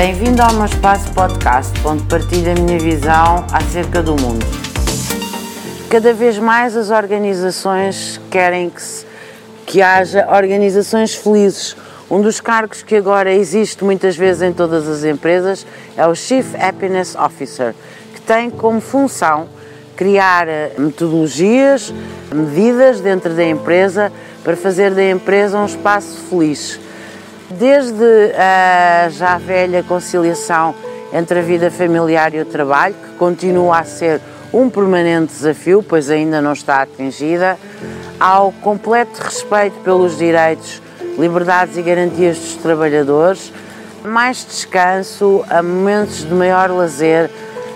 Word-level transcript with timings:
Bem-vindo 0.00 0.40
ao 0.40 0.54
meu 0.54 0.64
espaço 0.64 1.12
podcast, 1.12 1.78
onde 1.84 2.02
partilho 2.04 2.52
a 2.52 2.54
minha 2.54 2.78
visão 2.78 3.44
acerca 3.52 4.02
do 4.02 4.12
mundo. 4.12 4.46
Cada 5.90 6.14
vez 6.14 6.38
mais 6.38 6.74
as 6.74 6.88
organizações 6.88 8.18
querem 8.30 8.70
que, 8.70 8.80
se, 8.80 9.04
que 9.66 9.82
haja 9.82 10.26
organizações 10.34 11.14
felizes. 11.14 11.76
Um 12.10 12.22
dos 12.22 12.40
cargos 12.40 12.82
que 12.82 12.96
agora 12.96 13.30
existe 13.30 13.84
muitas 13.84 14.16
vezes 14.16 14.40
em 14.40 14.54
todas 14.54 14.88
as 14.88 15.04
empresas 15.04 15.66
é 15.94 16.06
o 16.06 16.14
Chief 16.14 16.46
Happiness 16.58 17.14
Officer, 17.14 17.74
que 18.14 18.22
tem 18.22 18.48
como 18.48 18.80
função 18.80 19.50
criar 19.96 20.48
eh, 20.48 20.72
metodologias, 20.78 21.92
medidas 22.32 23.02
dentro 23.02 23.34
da 23.34 23.44
empresa 23.44 24.10
para 24.42 24.56
fazer 24.56 24.94
da 24.94 25.04
empresa 25.04 25.58
um 25.58 25.66
espaço 25.66 26.16
feliz. 26.30 26.80
Desde 27.50 28.32
a 28.36 29.08
já 29.08 29.36
velha 29.36 29.82
conciliação 29.82 30.72
entre 31.12 31.40
a 31.40 31.42
vida 31.42 31.68
familiar 31.70 32.32
e 32.32 32.40
o 32.40 32.44
trabalho, 32.44 32.94
que 32.94 33.16
continua 33.16 33.80
a 33.80 33.84
ser 33.84 34.20
um 34.52 34.70
permanente 34.70 35.32
desafio, 35.32 35.82
pois 35.82 36.10
ainda 36.10 36.40
não 36.40 36.52
está 36.52 36.82
atingida, 36.82 37.58
ao 38.20 38.52
completo 38.52 39.20
respeito 39.20 39.76
pelos 39.80 40.16
direitos, 40.16 40.80
liberdades 41.18 41.76
e 41.76 41.82
garantias 41.82 42.38
dos 42.38 42.54
trabalhadores, 42.54 43.52
mais 44.04 44.44
descanso, 44.44 45.44
a 45.50 45.60
momentos 45.60 46.24
de 46.24 46.32
maior 46.32 46.70
lazer, 46.70 47.28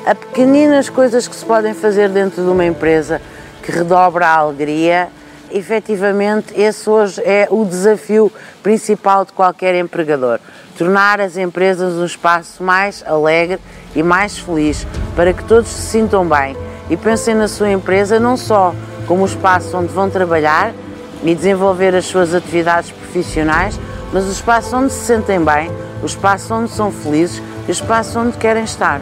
a 0.07 0.15
pequeninas 0.15 0.89
coisas 0.89 1.27
que 1.27 1.35
se 1.35 1.45
podem 1.45 1.75
fazer 1.75 2.09
dentro 2.11 2.45
de 2.45 2.49
uma 2.49 2.65
empresa 2.65 3.21
que 3.63 3.73
redobra 3.73 4.27
a 4.27 4.37
alegria. 4.37 5.09
Efetivamente, 5.55 6.53
esse 6.61 6.91
hoje 6.91 7.23
é 7.25 7.47
o 7.49 7.65
desafio 7.65 8.31
principal 8.61 9.25
de 9.25 9.33
qualquer 9.33 9.77
empregador: 9.77 10.41
tornar 10.77 11.21
as 11.21 11.37
empresas 11.37 11.95
um 11.95 12.05
espaço 12.05 12.61
mais 12.61 13.05
alegre 13.07 13.61
e 13.95 14.03
mais 14.03 14.37
feliz 14.37 14.85
para 15.15 15.33
que 15.33 15.45
todos 15.45 15.69
se 15.69 15.83
sintam 15.93 16.27
bem 16.27 16.57
e 16.91 16.97
pensem 16.97 17.37
na 17.37 17.47
sua 17.47 17.71
empresa 17.71 18.19
não 18.19 18.37
só 18.37 18.75
como 19.07 19.23
o 19.23 19.27
espaço 19.27 19.77
onde 19.77 19.93
vão 19.93 20.11
trabalhar 20.11 20.75
e 21.23 21.33
desenvolver 21.33 21.95
as 21.95 22.07
suas 22.07 22.35
atividades 22.35 22.91
profissionais, 22.91 23.79
mas 24.13 24.25
o 24.25 24.33
espaço 24.33 24.77
onde 24.77 24.93
se 24.93 25.07
sentem 25.07 25.39
bem, 25.39 25.71
o 26.03 26.07
espaço 26.07 26.53
onde 26.53 26.73
são 26.73 26.91
felizes 26.91 27.41
e 27.69 27.71
o 27.71 27.73
espaço 27.73 28.19
onde 28.19 28.37
querem 28.39 28.65
estar. 28.65 29.01